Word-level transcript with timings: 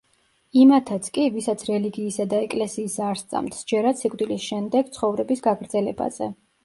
იმათაც 0.61 1.09
კი, 1.17 1.25
ვისაც 1.35 1.65
რელიგიისა 1.67 2.25
და 2.31 2.39
ეკლესიის 2.45 2.95
არ 3.09 3.21
სწამთ, 3.21 3.59
სჯერათ 3.61 4.01
სიკვდილის 4.03 4.49
შენდეგ 4.51 4.91
ცხოვრების 4.97 5.45
გაგრძელებაზე. 5.51 6.35